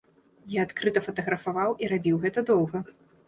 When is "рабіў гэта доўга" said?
1.93-2.83